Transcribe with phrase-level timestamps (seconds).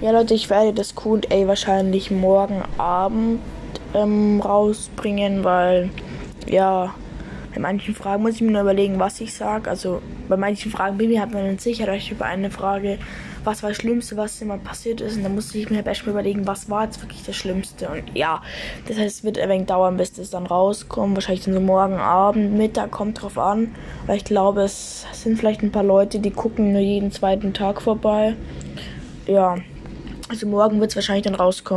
[0.00, 3.40] Ja, Leute, ich werde das Q&A wahrscheinlich morgen Abend
[3.94, 5.90] ähm, rausbringen, weil,
[6.46, 6.94] ja,
[7.52, 9.68] bei manchen Fragen muss ich mir nur überlegen, was ich sage.
[9.68, 11.92] Also, bei manchen Fragen bin ich halt mir nicht sicher.
[11.94, 13.00] Ich über eine Frage,
[13.42, 15.16] was war das Schlimmste, was immer passiert ist.
[15.16, 17.88] Und dann musste ich mir halt erstmal überlegen, was war jetzt wirklich das Schlimmste.
[17.88, 18.40] Und ja,
[18.86, 21.16] das heißt, es wird ein wenig dauern, bis das dann rauskommt.
[21.16, 23.74] Wahrscheinlich dann so morgen Abend, Mittag, kommt drauf an.
[24.06, 27.82] Weil ich glaube, es sind vielleicht ein paar Leute, die gucken nur jeden zweiten Tag
[27.82, 28.36] vorbei.
[29.26, 29.56] Ja.
[30.28, 31.76] Also morgen wird es wahrscheinlich dann rauskommen.